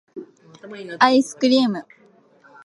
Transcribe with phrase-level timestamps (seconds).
[0.97, 1.85] 愛♡スクリ～ム!